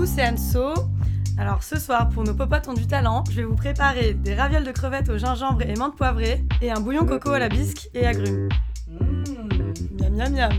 [0.00, 0.72] Coucou, c'est Anso.
[1.36, 4.64] Alors ce soir, pour nos popotes ont du talent, je vais vous préparer des ravioles
[4.64, 8.06] de crevettes au gingembre et menthe poivrée et un bouillon coco à la bisque et
[8.06, 8.48] agrumes.
[8.88, 10.52] Miam miam miam.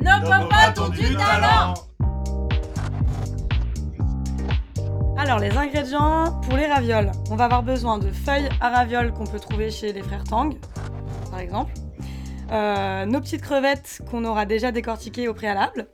[0.00, 1.74] Nos popotes ont du talent
[5.18, 7.12] Alors les ingrédients pour les ravioles.
[7.30, 10.54] On va avoir besoin de feuilles à ravioles qu'on peut trouver chez les frères Tang,
[11.30, 11.74] par exemple.
[12.50, 15.86] Euh, nos petites crevettes qu'on aura déjà décortiquées au préalable.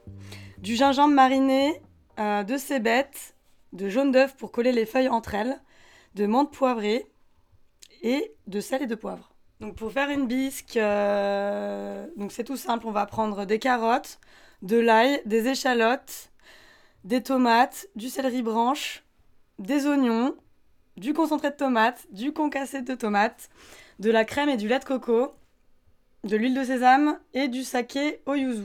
[0.59, 1.81] Du gingembre mariné,
[2.19, 3.35] euh, de cébettes,
[3.73, 5.59] de jaune d'œuf pour coller les feuilles entre elles,
[6.15, 7.05] de menthe poivrée
[8.01, 9.33] et de sel et de poivre.
[9.59, 14.19] Donc pour faire une bisque, euh, c'est tout simple, on va prendre des carottes,
[14.61, 16.31] de l'ail, des échalotes,
[17.03, 19.03] des tomates, du céleri branche,
[19.59, 20.35] des oignons,
[20.95, 23.49] du concentré de tomate, du concassé de tomate,
[23.99, 25.31] de la crème et du lait de coco,
[26.27, 28.63] de l'huile de sésame et du saké au yuzu.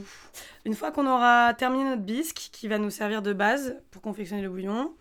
[0.65, 4.41] Une fois qu'on aura terminé notre bisque, qui va nous servir de base pour confectionner
[4.41, 4.93] le bouillon,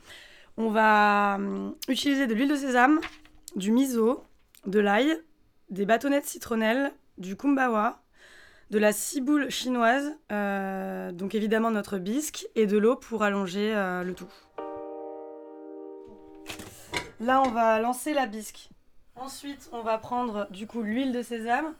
[0.57, 3.01] on va hum, utiliser de l'huile de sésame,
[3.57, 4.23] du miso,
[4.67, 5.19] de l'ail,
[5.71, 8.01] des bâtonnets de citronnelle, du kumbawa,
[8.71, 14.05] de la ciboule chinoise, euh, donc évidemment notre bisque, et de l'eau pour allonger euh,
[14.05, 14.33] le tout.
[17.21, 18.69] Là, on va lancer la bisque.
[19.17, 21.75] Ensuite, on va prendre du coup l'huile de sésame.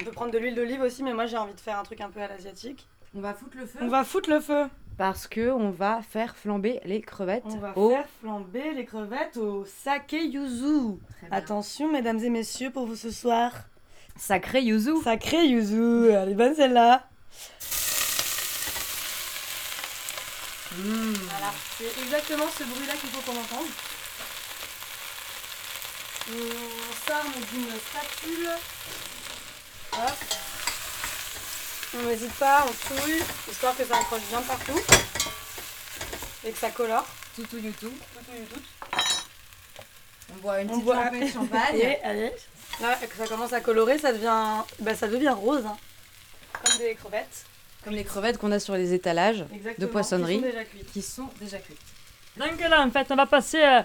[0.00, 2.00] On peut prendre de l'huile d'olive aussi, mais moi j'ai envie de faire un truc
[2.00, 2.86] un peu à l'asiatique.
[3.16, 4.66] On va foutre le feu On va foutre le feu.
[4.96, 9.36] Parce que on va faire flamber les crevettes On va au faire flamber les crevettes
[9.36, 10.98] au saké yuzu.
[11.30, 13.52] Attention, mesdames et messieurs, pour vous ce soir.
[14.16, 15.02] sacré yuzu.
[15.02, 16.10] Sacré yuzu.
[16.10, 17.08] Elle est bonne celle-là.
[20.76, 23.66] Voilà, c'est exactement ce bruit-là qu'il faut qu'on entende.
[26.30, 28.48] On s'arme d'une spatule.
[29.98, 30.14] Hop.
[31.98, 34.78] On n'hésite pas, on touille, histoire que ça accroche bien partout.
[36.46, 37.06] Et que ça colore.
[37.34, 37.88] Tout tout du tout.
[37.90, 38.60] Tout, tout, tout.
[40.34, 41.76] On boit une On petite boit- de champagne.
[41.78, 42.32] Et allez.
[42.80, 45.64] Là, que ça commence à colorer, ça devient, bah, ça devient rose.
[45.66, 45.76] hein.
[46.64, 47.44] Comme des crevettes.
[47.84, 49.86] Comme les crevettes qu'on a sur les étalages Exactement.
[49.86, 50.36] de poissonnerie.
[50.42, 50.92] Qui sont déjà cuites.
[50.92, 51.78] qui sont déjà cuites.
[52.36, 53.80] Donc là, en fait, on va passer euh,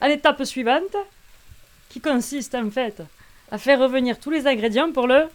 [0.00, 0.94] à l'étape suivante,
[1.88, 3.02] qui consiste en fait
[3.50, 5.28] à faire revenir tous les ingrédients pour le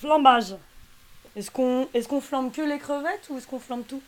[0.00, 0.56] Flambage.
[1.36, 4.02] Est-ce qu'on est qu'on flambe que les crevettes ou est-ce qu'on flambe tout?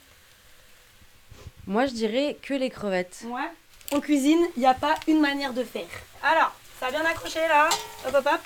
[1.67, 3.25] Moi je dirais que les crevettes.
[3.27, 3.51] Ouais.
[3.93, 5.87] En cuisine, il n'y a pas une manière de faire.
[6.23, 7.69] Alors, ça a bien accroché là.
[8.07, 8.41] Hop hop hop.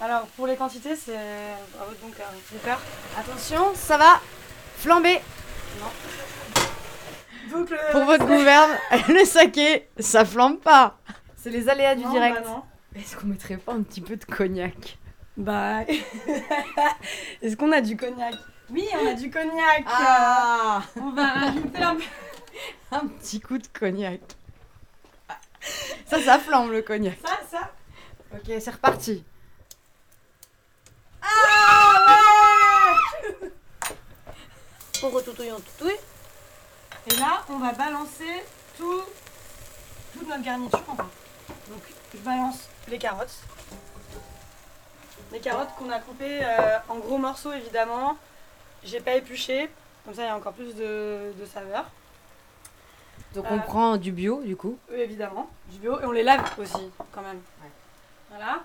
[0.00, 1.16] Alors, pour les quantités, c'est.
[1.76, 2.80] Bravo donc, euh, super.
[3.18, 4.20] Attention, ça va
[4.78, 5.20] flamber.
[7.50, 7.76] Donc, le.
[7.92, 8.70] Pour votre gouverne,
[9.08, 10.96] le saké, ça flambe pas.
[11.36, 12.36] C'est les aléas du Non, direct.
[12.42, 12.62] bah non.
[13.00, 14.98] Est-ce qu'on mettrait pas un petit peu de cognac?
[15.36, 15.82] Bah.
[17.42, 18.34] Est-ce qu'on a du cognac?
[18.70, 19.84] Oui, on a du cognac.
[19.86, 21.82] Ah On va rajouter
[22.90, 24.20] un petit coup de cognac.
[26.06, 27.18] Ça, ça flambe le cognac.
[27.24, 27.72] Ça, ça.
[28.34, 29.24] Ok, c'est reparti.
[35.04, 35.88] On retouille, on.
[37.10, 38.44] Et là, on va balancer
[38.78, 39.02] tout,
[40.12, 41.02] toute notre garniture en fait.
[41.68, 41.82] Donc,
[42.14, 43.40] je balance les carottes.
[45.32, 48.16] Les carottes qu'on a coupées euh, en gros morceaux évidemment.
[48.84, 49.70] J'ai pas épluché,
[50.04, 51.84] comme ça il y a encore plus de, de saveur.
[53.34, 53.54] Donc Euh.
[53.54, 54.76] on prend du bio du coup.
[54.90, 56.00] Oui, évidemment, du bio.
[56.00, 57.40] Et on les lave aussi, quand même.
[58.30, 58.60] Voilà.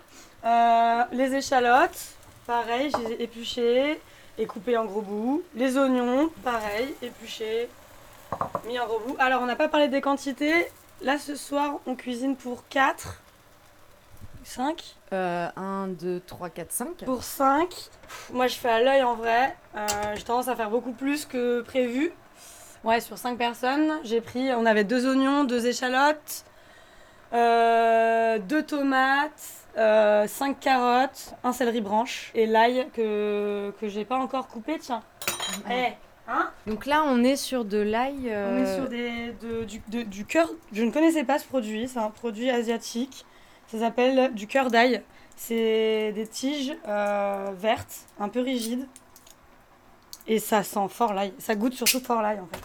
[0.46, 1.98] Euh, les échalotes,
[2.46, 4.02] pareil, je les ai épluchées
[4.38, 5.44] et coupées en gros bouts.
[5.56, 7.70] Les oignons, pareil, épluchés,
[8.66, 9.16] mis en gros bouts.
[9.20, 10.68] Alors, on n'a pas parlé des quantités.
[11.02, 13.22] Là, ce soir, on cuisine pour 4,
[14.48, 14.96] 5.
[15.14, 16.88] Euh, 1, 2, 3, 4, 5.
[17.06, 17.68] Pour 5.
[18.32, 19.56] Moi, je fais à l'œil en vrai.
[19.76, 19.86] Euh,
[20.16, 22.12] j'ai tendance à faire beaucoup plus que prévu.
[22.84, 24.54] Ouais, sur 5 personnes, j'ai pris.
[24.54, 26.46] On avait deux oignons, deux échalotes,
[27.34, 29.44] euh, deux tomates,
[29.76, 34.78] 5 carottes, un céleri branche et l'ail que, que j'ai pas encore coupé.
[34.80, 35.04] Tiens.
[35.70, 35.88] Eh,
[36.28, 36.50] hein?
[36.66, 38.16] Donc là on est sur de l'ail.
[38.28, 40.50] On euh, est sur des, de- du, de- du cœur.
[40.72, 43.26] Je ne connaissais pas ce produit, c'est un produit asiatique.
[43.68, 45.04] Ça s'appelle du cœur d'ail.
[45.36, 48.88] C'est des tiges euh, vertes, un peu rigides.
[50.26, 51.34] Et ça sent fort l'ail.
[51.38, 52.62] Ça goûte surtout fort l'ail en fait.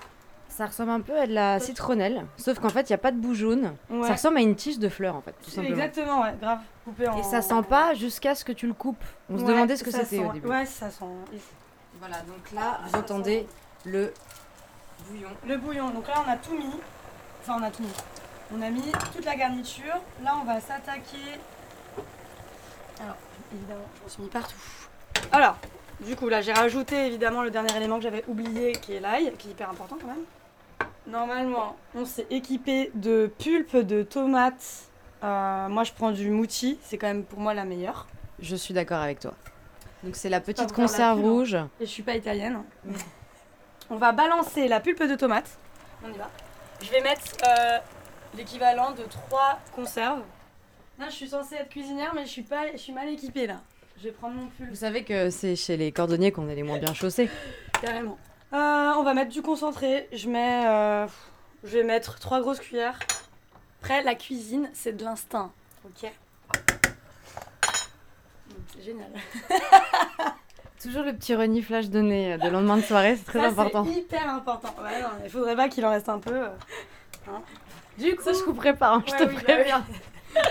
[0.49, 3.10] Ça ressemble un peu à de la citronnelle, sauf qu'en fait il n'y a pas
[3.10, 3.75] de bout jaune.
[3.88, 4.06] Ouais.
[4.06, 5.75] Ça ressemble à une tige de fleurs en fait, tout simplement.
[5.76, 6.58] Exactement, ouais, grave.
[6.84, 7.19] Coupé en...
[7.19, 9.02] Et ça sent pas jusqu'à ce que tu le coupes.
[9.31, 10.48] On se demandait ce que c'était sent- au début.
[10.48, 11.05] Ouais, ça sent.
[11.98, 13.46] Voilà, donc là vous Ça entendez
[13.84, 14.12] le
[15.08, 15.28] bouillon.
[15.46, 15.90] Le bouillon.
[15.90, 16.70] Donc là, on a tout mis.
[17.40, 17.88] Enfin, on a tout mis.
[18.54, 19.94] On a mis toute la garniture.
[20.22, 21.38] Là, on va s'attaquer.
[23.00, 23.16] Alors,
[23.52, 24.56] évidemment, je me suis mis partout.
[25.31, 25.56] Alors,
[26.00, 29.32] Du coup, là, j'ai rajouté évidemment le dernier élément que j'avais oublié, qui est l'ail,
[29.38, 30.25] qui est hyper important quand même.
[31.06, 34.88] Normalement, on s'est équipé de pulpe de tomates.
[35.22, 38.08] Euh, moi, je prends du mouti, c'est quand même pour moi la meilleure.
[38.40, 39.34] Je suis d'accord avec toi.
[40.02, 41.22] Donc c'est la petite la conserve hein.
[41.22, 41.55] rouge.
[41.81, 42.62] Et je suis pas italienne.
[43.90, 45.56] On va balancer la pulpe de tomate.
[46.05, 46.28] On y va.
[46.82, 47.78] Je vais mettre euh,
[48.37, 50.23] l'équivalent de 3 conserves.
[50.99, 53.61] Là, je suis censée être cuisinière, mais je suis, pas, je suis mal équipée là.
[53.99, 56.62] Je vais prendre mon pull Vous savez que c'est chez les cordonniers qu'on est les
[56.62, 57.31] moins bien chaussés.
[57.81, 58.19] carrément.
[58.52, 60.08] Euh, on va mettre du concentré.
[60.12, 61.06] Je mets, euh,
[61.64, 62.99] je vais mettre 3 grosses cuillères.
[63.81, 65.50] Après, la cuisine, c'est de l'instinct.
[65.84, 66.11] Ok?
[68.75, 69.11] C'est génial.
[70.82, 73.84] Toujours le petit reniflage de nez de lendemain de soirée, c'est très Ça, important.
[73.84, 74.75] C'est hyper important.
[74.82, 76.34] Ouais, non, il faudrait pas qu'il en reste un peu.
[76.34, 76.49] euh,
[77.29, 77.40] hein.
[77.99, 79.85] Du coup, Ça, je couperai pas, hein, je te oui, bah préviens.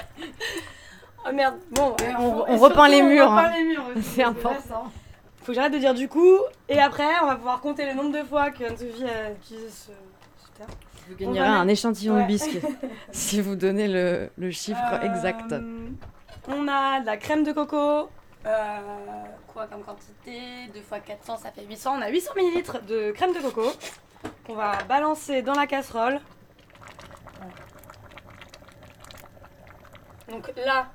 [1.28, 3.54] Oh merde, bon, ouais, on- repeint les murs, On repeint hein.
[3.58, 4.50] les murs aussi, C'est important.
[4.58, 4.92] intéressant.
[5.42, 6.38] Faut que j'arrête de dire du coup,
[6.70, 9.92] et après, on va pouvoir compter le nombre de fois que Anne-Sophie a utilisé ce,
[10.44, 10.70] ce terme.
[11.08, 12.24] Vous On gagnerez un échantillon Ouais.
[12.24, 12.62] de biscuits
[13.12, 15.54] si vous donnez le, le chiffre Euh, exact.
[16.48, 18.10] On a de la crème de coco.
[18.46, 18.78] euh,
[19.54, 20.40] quoi comme quantité?
[20.74, 21.98] 2 x 400, ça fait 800.
[21.98, 23.64] On a 800 ml de crème de coco
[24.48, 26.20] qu'on va balancer dans la casserole.
[30.32, 30.88] Donc là,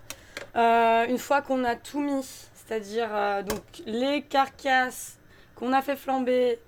[0.57, 2.25] euh, une fois qu'on a tout mis,
[2.55, 5.19] c'est-à-dire euh, donc les carcasses
[5.55, 6.59] qu'on a fait flamber,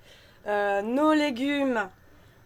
[0.47, 1.89] euh, nos légumes,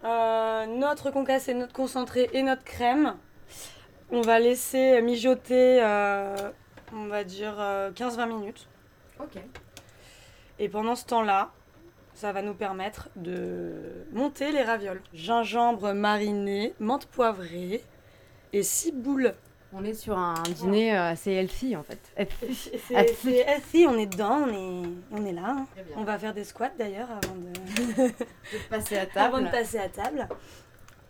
[0.02, 3.16] notre concassé, notre concentré et notre crème,
[4.10, 5.80] on va laisser mijoter,
[6.94, 8.68] on va dire euh, 15-20 minutes.
[9.20, 9.38] Ok.
[10.58, 11.50] Et pendant ce temps-là,
[12.14, 15.02] ça va nous permettre de monter les ravioles.
[15.12, 17.82] Gingembre mariné, menthe poivrée
[18.52, 19.34] et ciboule.
[19.76, 21.98] On est sur un dîner euh, assez healthy en fait.
[22.16, 22.70] Healthy.
[22.86, 25.46] C'est si, on est dedans, on est, on est là.
[25.58, 25.66] hein.
[25.96, 29.46] On va faire des squats d'ailleurs avant de, de passer à avant table.
[29.46, 30.28] de passer à table.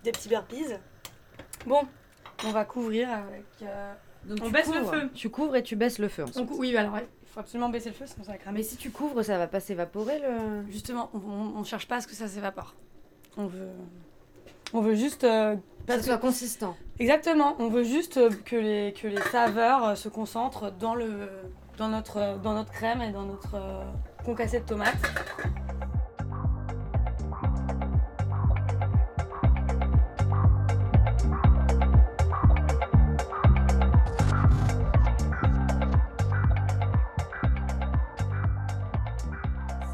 [0.03, 0.77] Des petits burpees.
[1.67, 1.83] Bon,
[2.45, 3.45] on va couvrir avec...
[3.63, 3.93] euh,
[4.25, 5.11] Donc, On baisse le feu.
[5.15, 6.49] Tu couvres et tu baisses le feu ensuite.
[6.51, 8.59] on oui, alors ouais, il faut absolument baisser le feu, sinon ça va cramer.
[8.59, 10.71] Mais si tu couvres, ça va pas s'évaporer le.
[10.71, 12.75] Justement, on, on, on cherche pas à ce que ça s'évapore.
[13.37, 13.69] On veut,
[14.75, 15.57] on veut juste, euh,
[15.87, 16.77] Que ce soit consistant.
[16.99, 21.29] exactement, on veut juste euh, que les que les saveurs euh, se concentrent dans le,
[21.79, 23.57] dans notre, dans notre crème et dans notre
[24.25, 24.97] concassé de tomates.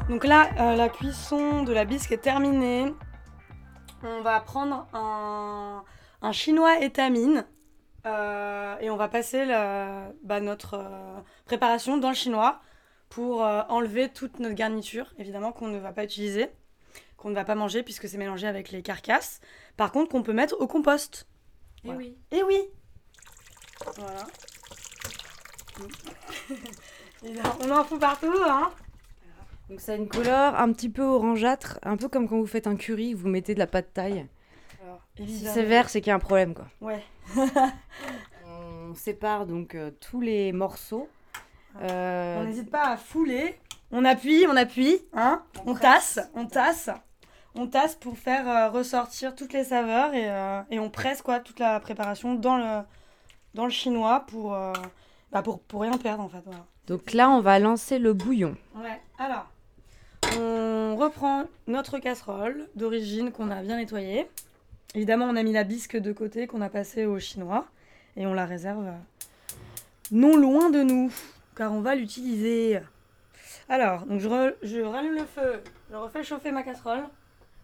[0.09, 2.93] Donc là, euh, la cuisson de la bisque est terminée.
[4.03, 5.83] On va prendre un,
[6.21, 7.45] un chinois étamine
[8.05, 12.59] euh, et on va passer le- bah, notre euh, préparation dans le chinois
[13.09, 16.49] pour euh, enlever toute notre garniture, évidemment, qu'on ne va pas utiliser,
[17.17, 19.39] qu'on ne va pas manger puisque c'est mélangé avec les carcasses.
[19.77, 21.27] Par contre, qu'on peut mettre au compost.
[21.83, 21.99] Eh Voilà.
[21.99, 22.17] oui.
[22.31, 22.59] Et oui
[23.97, 24.25] Voilà.
[27.63, 28.71] On en fout partout, hein
[29.71, 32.67] Donc ça a une couleur un petit peu orangeâtre, un peu comme quand vous faites
[32.67, 34.27] un curry, vous mettez de la pâte taille.
[34.83, 36.65] Alors, Si c'est vert, c'est qu'il y a un problème quoi.
[36.81, 37.01] Ouais.
[38.45, 41.07] On sépare donc euh, tous les morceaux.
[41.81, 43.57] Euh, On n'hésite pas à fouler.
[43.93, 46.89] On appuie, on appuie, hein On On tasse, on tasse.
[47.55, 50.27] On tasse pour faire euh, ressortir toutes les saveurs et,
[50.69, 52.83] et on presse quoi toute la préparation dans le,
[53.53, 54.51] dans le chinois pour,
[55.31, 56.41] bah, pour, pour rien perdre en fait.
[56.43, 56.65] Voilà.
[56.87, 58.57] Donc là, on va lancer le bouillon.
[58.75, 59.47] Ouais, alors,
[60.37, 64.27] on reprend notre casserole d'origine qu'on a bien nettoyée.
[64.95, 67.65] Évidemment, on a mis la bisque de côté qu'on a passée au chinois
[68.17, 68.91] et on la réserve
[70.11, 71.11] non loin de nous,
[71.55, 72.79] car on va l'utiliser.
[73.69, 77.03] Alors, donc je, je rallume le feu, je refais chauffer ma casserole.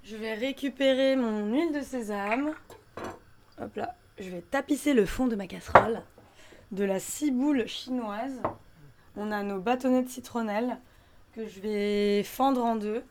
[0.04, 2.54] Je vais récupérer mon huile de sésame.
[3.62, 6.02] Hop là, je vais tapisser le fond de ma casserole
[6.72, 8.42] de la ciboule chinoise.
[9.16, 10.78] On a nos bâtonnets de citronnelle
[11.38, 13.04] que je vais fendre en deux.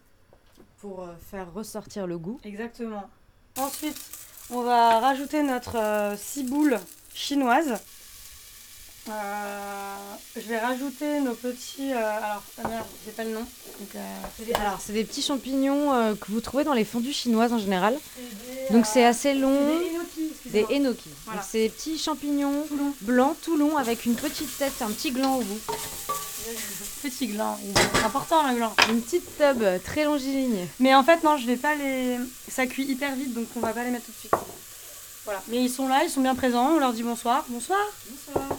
[0.81, 2.39] Pour euh, faire ressortir le goût.
[2.45, 3.09] Exactement.
[3.57, 3.97] Ensuite,
[4.51, 6.79] on va rajouter notre euh, ciboule
[7.15, 7.79] chinoise.
[9.09, 9.95] Euh,
[10.35, 11.93] je vais rajouter nos petits.
[11.93, 13.41] euh, alors, ah merde, j'ai pas le nom.
[13.41, 17.53] Donc, euh, Alors, c'est des petits champignons euh, que vous trouvez dans les fondues chinoises
[17.53, 17.95] en général.
[17.95, 19.57] des, Donc euh, c'est assez long.
[19.57, 21.11] c'est des enoki, Des enoki.
[21.27, 21.43] Voilà.
[21.43, 22.67] C'est des petits champignons
[23.03, 25.61] blancs tout longs avec une petite tête, un petit gland au bout.
[27.03, 27.59] Petit gland.
[27.95, 28.73] C'est important le gland.
[28.91, 30.67] Une petite tube très longiligne.
[30.81, 32.19] Mais en fait, non, je vais pas les.
[32.49, 34.33] Ça cuit hyper vite, donc on va pas les mettre tout de suite.
[35.25, 35.43] Voilà.
[35.49, 36.71] Mais ils sont là, ils sont bien présents.
[36.75, 37.45] On leur dit bonsoir.
[37.49, 37.81] Bonsoir.
[38.11, 38.59] Bonsoir.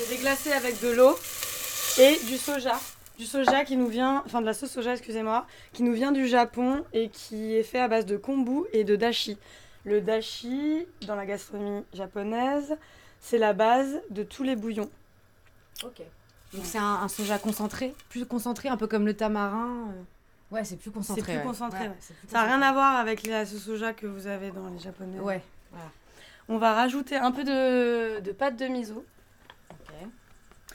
[0.00, 1.18] j'ai déglacé avec de l'eau
[1.98, 2.78] et du soja.
[3.18, 6.26] Du soja qui nous vient, enfin de la sauce soja, excusez-moi, qui nous vient du
[6.26, 9.36] Japon et qui est fait à base de kombu et de dashi.
[9.84, 12.76] Le dashi, dans la gastronomie japonaise,
[13.20, 14.90] c'est la base de tous les bouillons.
[15.84, 16.02] Ok.
[16.52, 19.88] Donc c'est un, un soja concentré, plus concentré, un peu comme le tamarin.
[19.90, 20.02] euh.
[20.54, 21.22] Ouais, c'est plus concentré.
[21.22, 21.44] C'est plus ouais.
[21.44, 21.94] concentré, ouais.
[22.00, 24.68] c'est plus Ça n'a rien à voir avec la sauce soja que vous avez dans
[24.68, 25.20] les japonais.
[25.20, 25.40] Ouais.
[26.48, 29.04] On va rajouter un peu de, de pâte de miso.
[29.70, 29.94] ok.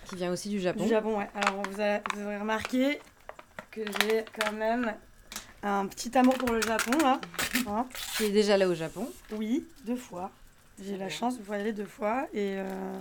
[0.06, 0.84] Qui vient aussi du Japon.
[0.84, 1.30] Du Japon, ouais.
[1.36, 3.00] Alors vous, avez, vous aurez remarqué
[3.72, 4.94] que j'ai quand même
[5.66, 7.20] un petit amour pour le Japon, là.
[7.68, 7.86] Hein
[8.18, 9.10] Qui est déjà là au Japon.
[9.32, 10.32] oui, deux fois.
[10.84, 12.28] J'ai la chance de pouvoir y aller deux fois.
[12.34, 13.00] Et, euh,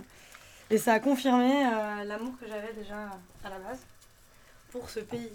[0.69, 3.09] et ça a confirmé euh, l'amour que j'avais déjà
[3.43, 3.79] à la base
[4.71, 5.29] pour ce pays.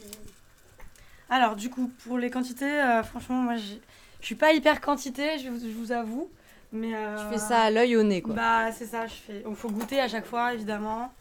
[1.28, 3.74] Alors, du coup, pour les quantités, euh, franchement, moi, je
[4.20, 6.28] suis pas hyper quantité, je vous, je vous avoue.
[6.72, 8.34] Mais, Tu fais ça à l'œil au nez, quoi.
[8.34, 9.42] Bah, c'est ça, je fais.
[9.48, 11.12] Il faut goûter à chaque fois, évidemment.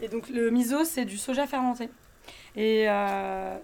[0.00, 1.90] Et donc, le miso, c'est du soja fermenté.
[2.56, 3.56] Et euh,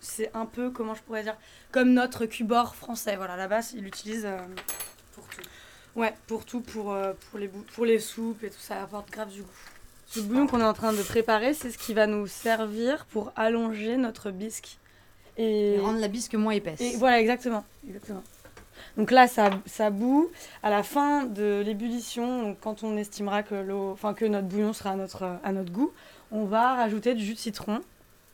[0.00, 1.36] c'est un peu, comment je pourrais dire,
[1.72, 3.16] comme notre cubor français.
[3.16, 4.38] Voilà, là-bas, il l'utilise euh,
[5.14, 5.42] pour tout.
[5.96, 9.10] ouais, pour tout, pour, euh, pour, les bou- pour les soupes et tout ça, apporte
[9.10, 9.48] grave du goût.
[10.06, 13.32] Ce bouillon qu'on est en train de préparer, c'est ce qui va nous servir pour
[13.36, 14.78] allonger notre bisque.
[15.36, 16.80] Et, Et rendre la bisque moins épaisse.
[16.80, 17.64] et voilà, exactement.
[17.86, 18.22] exactement.
[18.96, 20.30] Donc là, ça, ça bout.
[20.62, 24.72] À la fin de l'ébullition, donc quand on estimera que, l'eau, enfin, que notre bouillon
[24.72, 25.92] sera à notre, à notre goût,
[26.32, 27.80] on va rajouter du jus de citron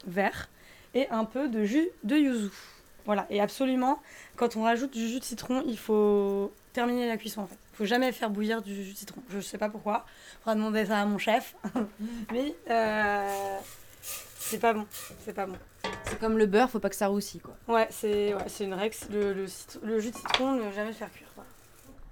[0.06, 0.48] vert
[0.94, 2.50] et un peu de jus de yuzu.
[3.04, 3.26] Voilà.
[3.30, 4.00] Et absolument,
[4.36, 7.58] quand on rajoute du jus de citron, il faut terminer la cuisson en fait.
[7.72, 9.20] Il faut jamais faire bouillir du jus de citron.
[9.28, 10.06] Je sais pas pourquoi.
[10.40, 11.54] Faudra demander ça à mon chef.
[12.32, 13.58] Mais euh,
[14.02, 14.86] c'est pas bon.
[15.24, 15.56] C'est pas bon.
[16.04, 17.54] C'est comme le beurre, faut pas que ça roussille, quoi.
[17.68, 18.96] Ouais, c'est ouais, une règle.
[19.10, 19.32] Le,
[19.82, 21.28] le, jus de citron, ne jamais le faire cuire.
[21.34, 21.50] Voilà.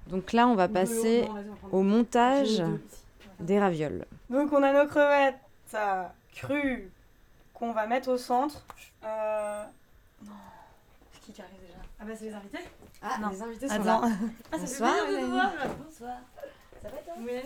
[0.08, 2.62] Donc là, on va passer Non, on au montage
[3.40, 4.04] des ravioles.
[4.28, 5.36] Donc on a nos crevettes
[6.34, 6.90] crues
[7.62, 8.64] qu'on va mettre au centre.
[9.04, 9.64] Euh...
[10.24, 10.32] Non.
[11.12, 12.58] C'est qui qui arrive déjà Ah bah c'est les invités
[13.00, 13.28] Ah, Non.
[13.28, 14.00] les invités sont Attends.
[14.00, 14.08] là.
[14.52, 15.52] Ah, ça Bonsoir, fait plaisir de voir.
[15.86, 16.16] Bonsoir.
[16.82, 17.40] Ça va toi Oui.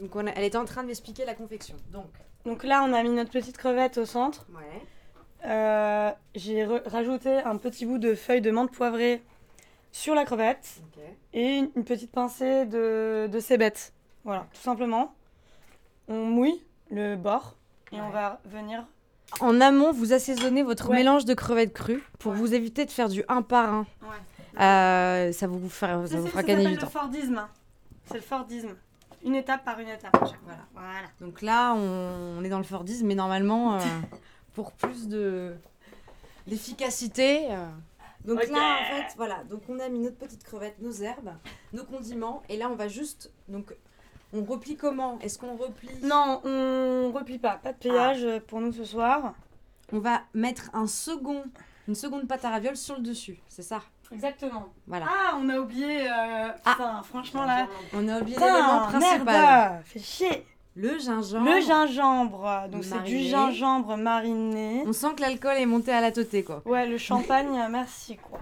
[0.00, 1.76] Donc on a- elle était en train de m'expliquer la confection.
[1.92, 2.06] Donc,
[2.44, 4.46] Donc là on a mis notre petite crevette au centre.
[4.52, 4.82] ouais.
[5.44, 9.22] Euh, J'ai rajouté un petit bout de feuille de menthe poivrée
[9.92, 10.80] sur la crevette.
[10.96, 11.02] Ok.
[11.34, 13.92] et une, une petite pincée de, de cébette.
[14.24, 15.14] Voilà, tout simplement.
[16.08, 17.54] On mouille le bord
[17.92, 18.12] et on Ouais.
[18.12, 18.84] va venir.
[19.40, 20.96] En amont, vous assaisonnez votre Ouais.
[20.96, 22.38] mélange de crevettes crues pour Ouais.
[22.38, 23.86] vous éviter de faire du un par un.
[24.02, 24.60] Ouais.
[24.62, 26.86] Euh, ça vous fera, ça Ça, vous c'est- fera du le temps.
[26.88, 27.46] Fordisme.
[28.06, 28.74] C'est le Fordisme.
[29.24, 30.12] Une étape par une étape.
[30.12, 30.38] chaque.
[30.44, 30.58] Voilà.
[30.74, 31.08] voilà.
[31.20, 33.78] Donc là, on, on est dans le Fordisme, mais normalement, euh,
[34.54, 35.54] pour plus de
[36.46, 37.46] d'efficacité.
[37.50, 37.66] euh,
[38.24, 39.42] Donc là, en fait, voilà.
[39.48, 41.32] Donc on a mis notre petite crevette, nos herbes,
[41.72, 43.32] nos condiments, et là, on va juste.
[43.48, 43.74] Donc,
[44.32, 45.18] on replie comment?
[45.20, 45.90] Est-ce qu'on replie?
[46.02, 47.58] Non, on replie pas.
[47.62, 49.34] Pas de pliage pour nous ce soir.
[49.92, 51.44] On va mettre un second,
[51.88, 53.38] une seconde pâte à ravioles sur le dessus.
[53.48, 53.82] C'est ça?
[54.10, 54.66] Exactement.
[54.86, 55.06] Voilà.
[55.08, 56.06] Ah, on a oublié.
[56.10, 57.00] euh, Ah.
[57.04, 57.66] Franchement là.
[57.94, 59.24] On a oublié l'élément principal.
[59.24, 60.46] merde, Fait chier.
[60.74, 61.44] Le gingembre.
[61.50, 62.68] Le gingembre.
[62.70, 64.82] Donc c'est du gingembre mariné.
[64.86, 66.62] On sent que l'alcool est monté à la totée, quoi.
[66.64, 68.38] Ouais, le champagne, merci quoi.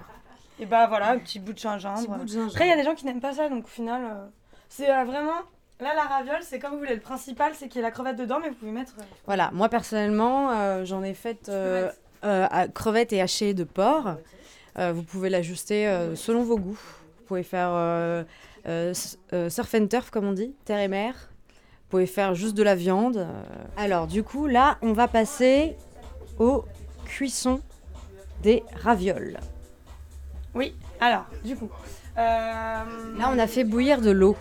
[0.61, 2.19] Et bah voilà, un petit bout de Petit gingembre.
[2.19, 2.51] bout de gingembre.
[2.53, 4.27] Après, il y a des gens qui n'aiment pas ça, donc au final, euh,
[4.69, 5.41] c'est euh, vraiment.
[5.81, 6.95] Là, la raviole, c'est comme vous voulez.
[6.95, 8.93] Le principal, c'est qu'il y ait la crevette dedans, mais vous pouvez mettre.
[8.99, 11.91] euh, Voilà, moi personnellement, euh, j'en ai fait euh,
[12.25, 14.17] euh, à crevettes et hachées de porc.
[14.77, 15.85] Vous pouvez l'ajuster
[16.15, 16.79] selon vos goûts.
[17.19, 18.25] Vous pouvez faire
[18.65, 21.15] surf and turf, comme on dit, terre et mer.
[21.15, 23.27] Vous pouvez faire juste de la viande.
[23.77, 25.77] Alors, du coup, là, on va passer
[26.39, 26.65] aux
[27.05, 27.61] cuissons
[28.43, 29.39] des ravioles.
[30.55, 31.69] Oui, alors, du coup.
[32.17, 32.87] Là,
[33.19, 34.37] on a fait bouillir de l'eau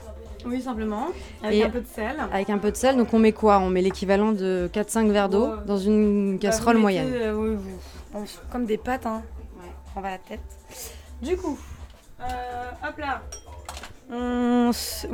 [0.46, 1.08] Oui, simplement.
[1.44, 2.16] Avec Et- un peu de sel.
[2.32, 2.96] avec un peu de sel.
[2.98, 3.60] Donc, on met quoi?
[3.60, 7.10] On met l'équivalent de 4-5 verres d'eau dans une casserole Bah, vous moyenne.
[7.12, 7.58] mettez, euh, oui,
[8.14, 9.22] on comme des pâtes, hein.
[9.96, 10.40] On va la tête.
[11.22, 11.60] Du coup,
[12.22, 12.24] euh,
[12.88, 13.22] hop là.
[14.12, 14.72] On,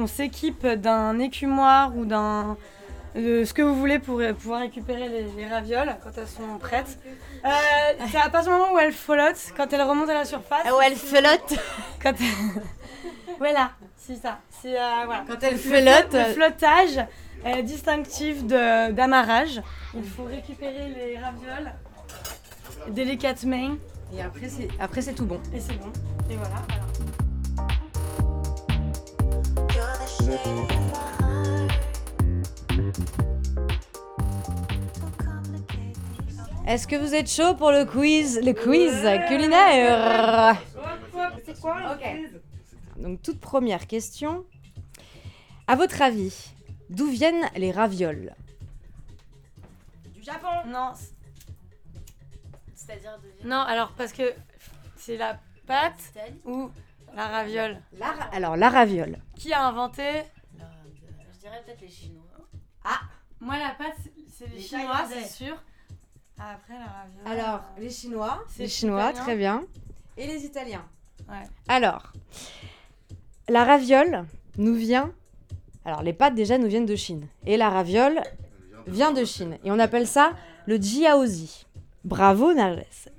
[0.08, 2.56] s'équipe d'un écumoire ou d'un.
[3.16, 6.58] de ce que vous voulez pour euh, pouvoir récupérer les, les ravioles quand elles sont
[6.60, 7.00] prêtes.
[7.46, 7.50] Euh,
[8.12, 10.64] c'est à partir du moment où elles flottent, quand elles remontent à la surface.
[10.66, 11.58] Ah ouais, elle flotte
[12.04, 12.14] Quand
[13.40, 13.72] voilà,
[14.06, 14.40] c'est ça.
[14.62, 15.24] C'est euh, voilà.
[15.28, 17.06] Quand elle Le flotte, flot- Le flottage
[17.44, 19.62] est distinctif de- d'amarrage.
[19.96, 21.72] Il faut récupérer les ravioles
[22.90, 23.76] délicatement
[24.16, 25.40] et après c'est après c'est tout bon.
[25.54, 25.92] et c'est bon.
[26.30, 26.56] Et voilà.
[26.70, 26.86] alors.
[36.68, 40.58] Est-ce que vous êtes chaud pour le quiz, le quiz culinaire?
[41.46, 42.35] C'est quoi le quiz?
[43.06, 44.46] Donc toute première question.
[45.68, 46.52] À votre avis,
[46.90, 48.34] D'où viennent les ravioles?
[50.14, 50.48] Du Japon.
[50.68, 50.92] Non,
[52.76, 54.34] C'est-à-dire de non, alors parce que
[54.96, 56.14] c'est la pâte
[56.46, 56.72] ou
[57.16, 57.80] la raviole?
[58.00, 59.18] La ra- Alors, la raviole.
[59.36, 60.24] Qui a inventé?
[61.34, 62.24] Je dirais peut-être les Chinois.
[63.40, 63.98] Moi, la pâte,
[64.32, 65.56] c'est- les, Les Chinois, c'est sûr.
[66.40, 67.28] Après, la raviole.
[67.28, 68.44] Alors, les Chinois.
[68.48, 69.64] C'est Les Chinois, très bien.
[70.18, 70.86] Et les Italiens.
[71.30, 71.44] Ouais.
[71.68, 72.12] Alors,
[73.50, 74.26] la raviole
[74.58, 75.12] nous vient.
[75.84, 77.28] Alors, les pâtes déjà nous viennent de Chine.
[77.46, 78.22] Et la raviole
[78.88, 79.58] vient de Chine.
[79.64, 80.34] Et on appelle ça
[80.66, 81.66] le jiaozi.
[82.04, 83.10] Bravo, Narges.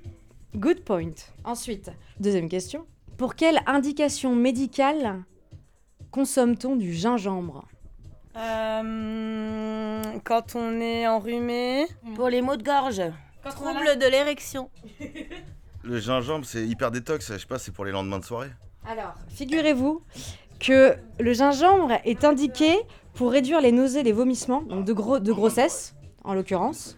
[0.55, 1.13] Good point.
[1.43, 2.85] Ensuite, deuxième question.
[3.17, 5.23] Pour quelle indication médicale
[6.11, 7.65] consomme-t-on du gingembre?
[8.35, 11.87] Euh, quand on est enrhumé.
[12.15, 13.01] Pour les maux de gorge.
[13.43, 14.69] Quand Trouble de l'érection.
[15.83, 18.49] Le gingembre, c'est hyper détox, je sais pas, c'est pour les lendemains de soirée.
[18.89, 20.01] Alors, figurez-vous
[20.59, 22.73] que le gingembre est indiqué
[23.13, 26.97] pour réduire les nausées, les vomissements, donc de, gros, de grossesse en l'occurrence,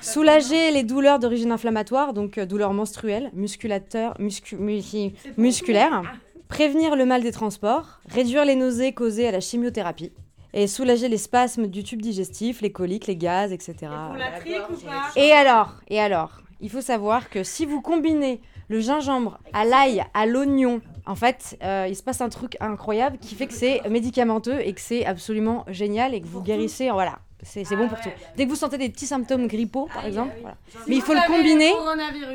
[0.00, 6.02] soulager les douleurs d'origine inflammatoire, donc euh, douleurs menstruelles, musculateur, muscu- mu- musculaires,
[6.48, 10.12] prévenir le mal des transports, réduire les nausées causées à la chimiothérapie
[10.54, 13.74] et soulager les spasmes du tube digestif, les coliques, les gaz, etc.
[13.80, 15.10] Pour la trique ou pas?
[15.16, 20.04] Et alors, et alors, il faut savoir que si vous combinez le gingembre à l'ail,
[20.14, 23.80] à l'oignon, en fait, euh, il se passe un truc incroyable qui fait que c'est
[23.88, 26.90] médicamenteux et que c'est absolument génial et que vous guérissez.
[26.90, 28.10] Voilà, c'est c'est bon pour tout.
[28.36, 30.56] Dès que vous sentez des petits symptômes grippaux, par exemple, voilà.
[30.86, 31.72] mais il faut le combiner.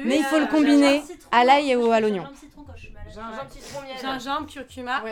[0.06, 2.24] Mais il faut le combiner à l'ail ou à l'oignon.
[3.14, 3.98] Gingembre, citron, miel.
[4.02, 5.04] Gingembre, curcuma.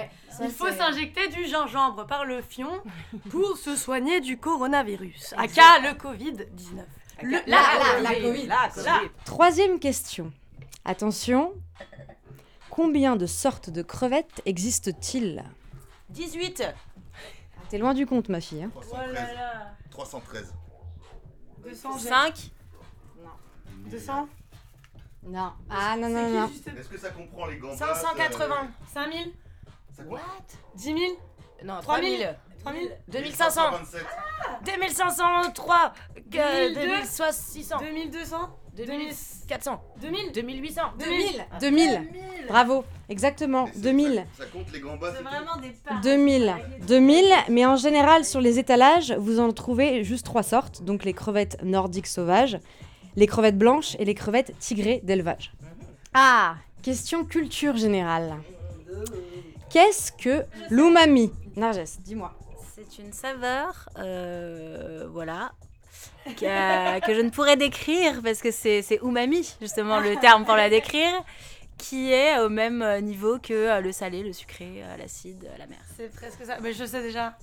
[0.44, 2.72] Il faut s'injecter du gingembre par le fion
[3.30, 6.82] pour se soigner du coronavirus, aka le Covid-19.
[7.22, 7.60] Le- La.
[8.02, 8.50] La Covid.
[9.24, 10.32] Troisième question.
[10.86, 11.54] Attention,
[12.70, 15.44] combien de sortes de crevettes existent-ils
[16.10, 16.64] 18.
[17.70, 18.64] T'es loin du compte, ma fille.
[18.64, 18.72] hein.
[18.76, 19.24] 313.
[19.92, 20.54] 313.
[21.64, 22.52] 200 5.
[23.86, 24.28] 200
[25.24, 25.54] Non.
[25.70, 26.48] Ah non, non, non.
[26.48, 28.68] Est-ce que ça comprend les gambas 580.
[28.94, 29.34] 5000
[29.96, 30.20] ça What?
[30.76, 30.98] 10 000
[31.64, 32.36] Non, 3000.
[32.64, 32.92] 3000.
[32.98, 33.72] 3000 2500.
[33.72, 34.06] 27.
[34.66, 35.94] 2503.
[36.26, 36.82] 2002.
[36.82, 37.78] 2600.
[37.80, 39.82] 2200 2400.
[40.02, 40.82] 2000 2800.
[41.00, 42.08] 2000 2000.
[42.48, 42.84] Bravo.
[43.10, 43.66] Exactement.
[43.66, 44.26] Mais c'est- 2000.
[44.38, 45.62] Ça, ça compte les gambas, c'est tout.
[45.62, 46.02] des parts.
[46.02, 46.56] 2000.
[46.88, 47.26] 2000.
[47.50, 50.84] Mais en général, sur les étalages, vous en trouvez juste trois sortes.
[50.84, 52.60] Donc les crevettes nordiques sauvages,
[53.16, 55.52] les crevettes blanches et les crevettes tigrées d'élevage.
[56.14, 58.36] Ah Question culture générale.
[59.70, 61.32] Qu'est-ce que l'umami?
[61.56, 62.34] Narges, dis-moi.
[62.76, 65.52] C'est une saveur, euh, voilà,
[66.26, 70.70] que, que je ne pourrais décrire parce que c'est umami, justement, le terme pour la
[70.70, 71.12] décrire,
[71.78, 75.66] qui est au même niveau que euh, le salé, le sucré, euh, l'acide, euh, la
[75.66, 75.80] mer.
[75.98, 76.58] C'est presque ça.
[76.62, 77.36] Mais je sais déjà.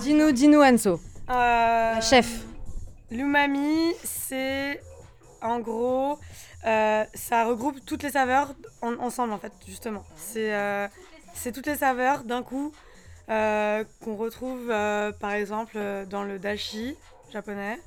[0.00, 1.00] Dis-nous, dis-nous, Anso.
[1.30, 2.40] Euh, Chef.
[3.10, 4.80] L'umami, c'est
[5.40, 6.18] en gros,
[6.66, 10.04] euh, ça regroupe toutes les saveurs en- ensemble en fait, justement.
[10.16, 10.88] C'est euh,
[11.34, 12.72] c'est toutes les saveurs d'un coup
[13.28, 16.96] euh, qu'on retrouve euh, par exemple euh, dans le dashi
[17.34, 17.80] japonais.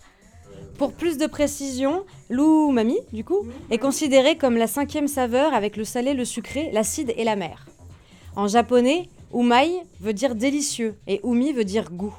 [0.77, 5.85] Pour plus de précision, l'umami, du coup, est considéré comme la cinquième saveur avec le
[5.85, 7.65] salé, le sucré, l'acide et la mer.
[8.35, 12.13] En japonais, umai veut dire délicieux et umi veut dire goût.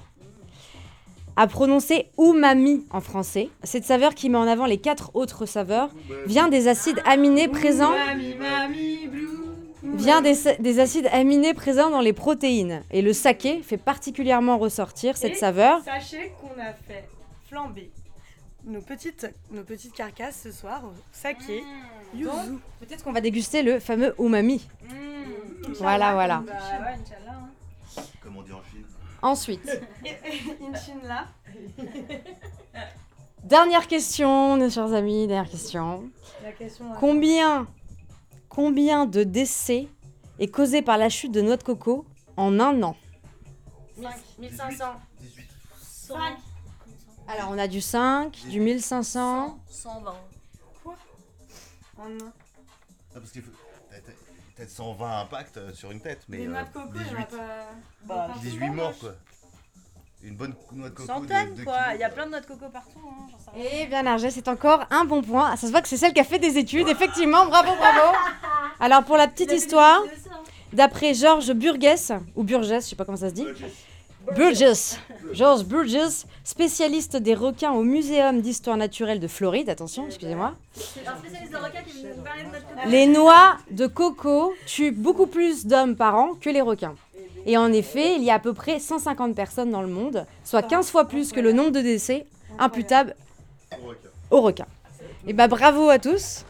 [1.36, 5.90] À prononcer umami en français, cette saveur qui met en avant les quatre autres saveurs
[6.26, 7.94] vient des acides aminés présents
[9.82, 15.32] vient des, acides aminés présents dans les protéines et le saké fait particulièrement ressortir cette
[15.32, 15.80] Et saveur.
[15.84, 17.08] Sachez qu'on a fait
[17.48, 17.90] flamber
[18.64, 21.62] nos petites, nos petites carcasses ce soir au saké.
[22.14, 22.58] Yuzu.
[22.80, 24.66] Peut-être qu'on va déguster le fameux umami.
[25.78, 26.42] Voilà, voilà.
[26.46, 27.38] Bah ouais, Inch'Allah.
[27.98, 28.02] hein.
[28.22, 28.84] Comme on dit en Chine?
[29.22, 29.80] Ensuite,
[30.60, 31.26] Inch'Allah.
[33.44, 36.10] dernière question, mes chers amis, dernière question.
[36.42, 36.92] La question.
[36.92, 37.66] euh, Combien,
[38.48, 39.88] combien de décès
[40.38, 42.04] est causé par la chute de noix de coco
[42.36, 42.96] en un an?
[44.38, 44.84] 1500.
[45.20, 45.46] 18.
[45.80, 46.16] 5.
[47.28, 49.58] Alors, on a du 5, du 1500.
[49.68, 50.10] 120.
[51.98, 52.08] en un.
[53.14, 53.50] Ah, parce qu'il faut.
[53.90, 54.12] t'as- t'as-
[54.56, 56.38] Peut-être 120 impacts euh, sur une tête, mais.
[56.38, 57.26] Les euh, noix de coco, il y en a 18.
[57.28, 57.46] pas.
[58.04, 59.14] Bah, 18 morts, quoi.
[60.22, 61.06] Une bonne noix de coco.
[61.06, 61.74] Centaines, de, de quoi.
[61.74, 61.94] kilos.
[61.94, 62.98] Il y a plein de noix de coco partout.
[63.08, 63.68] Hein, j'en sais rien.
[63.82, 65.54] Eh bien, Narges, c'est encore un bon point.
[65.56, 67.46] Ça se voit que c'est celle qui a fait des études, effectivement.
[67.46, 68.16] Bravo, bravo.
[68.80, 70.00] Alors, pour la petite histoire,
[70.72, 73.46] d'après Georges Burgess, ou Burgess, je sais pas comment ça se dit.
[74.36, 74.98] Burgess,
[75.32, 80.54] George Burgess, spécialiste des requins au Muséum d'histoire naturelle de Floride, attention, excusez-moi.
[82.86, 86.94] Les noix de coco tuent beaucoup plus d'hommes par an que les requins.
[87.46, 90.62] Et en effet, il y a à peu près 150 personnes dans le monde, soit
[90.62, 92.26] 15 fois plus que le nombre de décès
[92.58, 93.14] imputables
[94.30, 94.66] au requin.
[95.26, 96.44] Et bah bravo à tous.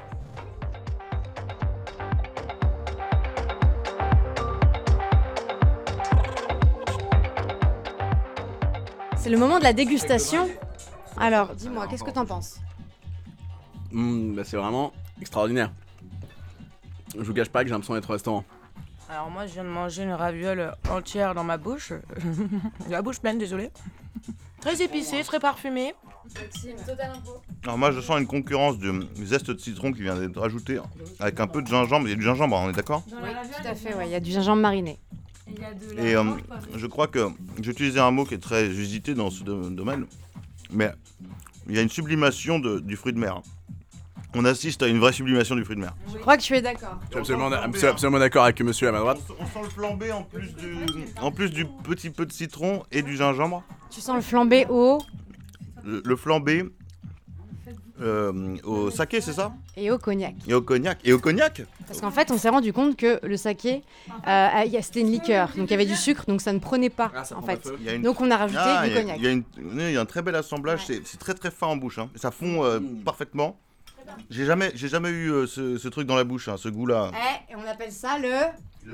[9.28, 10.48] C'est le moment de la dégustation.
[11.18, 12.60] Alors, dis-moi, qu'est-ce que t'en penses
[13.92, 15.70] Mm, bah, c'est vraiment extraordinaire.
[17.14, 18.42] Je vous cache pas que j'ai l'impression d'être au restaurant.
[19.10, 21.92] Alors moi je viens de manger une raviole entière dans ma bouche.
[22.88, 23.70] la bouche pleine, désolé.
[24.62, 25.94] Très épicé, très parfumé.
[27.64, 30.80] Alors moi je sens une concurrence de zeste de citron qui vient d'être ajouté
[31.20, 32.06] avec un peu de gingembre.
[32.06, 33.02] Il y a du gingembre, on est d'accord?
[33.04, 34.98] Tout à fait, ouais, il y a du gingembre mariné.
[35.98, 36.24] Et euh,
[36.76, 37.28] je crois que
[37.60, 40.06] j'ai utilisé un mot qui est très usité dans ce do- domaine,
[40.70, 40.90] mais
[41.68, 43.40] il y a une sublimation de- du fruit de mer.
[44.34, 45.94] On assiste à une vraie sublimation du fruit de mer.
[46.12, 46.98] Je crois que tu es d'accord.
[47.04, 49.18] Je suis absolument, absolument- absolument d'accord avec monsieur à ma droite.
[49.40, 50.74] On sent le flambé en plus du,
[51.20, 53.64] en plus du petit peu de citron et du gingembre.
[53.90, 54.98] Tu sens le flambé au
[55.84, 56.64] Le, le flambé
[58.00, 60.34] euh, au saké, c'est ça et au cognac.
[60.46, 60.98] Et au cognac.
[61.04, 63.82] Et au cognac Parce qu'en fait, on s'est rendu compte que le saké,
[64.26, 64.48] euh,
[64.82, 67.22] c'était une liqueur, donc il y avait du sucre, donc ça ne prenait pas Ah,
[67.36, 67.60] en fait.
[67.94, 69.16] une Donc on a rajouté Ah, du il y a- cognac.
[69.18, 71.50] Il y, a une- il y a un très bel assemblage, c'est- c'est très très
[71.50, 71.98] fin en bouche.
[71.98, 72.08] hein.
[72.16, 73.56] Ça fond euh, parfaitement.
[74.30, 77.10] J'ai jamais, j'ai jamais eu euh, ce, ce truc dans la bouche, hein, ce goût-là.
[77.14, 78.30] Eh, et on appelle ça le.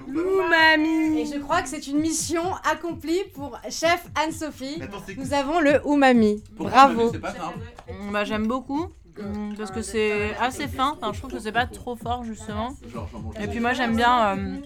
[0.08, 4.80] Umami Et je crois que c'est une mission accomplie pour chef Anne-Sophie.
[4.82, 6.42] Attends, c'est- Nous avons le umami.
[6.52, 7.10] Bravo.
[7.12, 7.52] C'est pas ça.
[7.54, 7.92] hein.
[8.08, 8.88] Mm, Bah j'aime beaucoup.
[9.18, 12.74] mm, Parce que c'est assez fin, enfin, je trouve que c'est pas trop fort justement.
[12.92, 14.56] Genre, j'en mange Et puis moi j'aime bien, euh,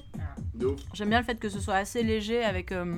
[0.54, 0.80] de ouf.
[0.94, 2.96] j'aime bien le fait que ce soit assez léger avec euh,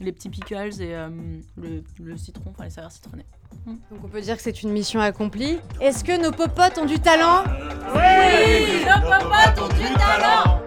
[0.00, 1.08] les petits pickles et euh,
[1.56, 3.26] le, le citron, enfin les saveurs citronnées.
[3.66, 5.58] Donc on peut dire que c'est une mission accomplie.
[5.80, 7.44] Est-ce que nos popotes ont du talent?
[7.94, 10.62] Oui, nos popotes ont du talent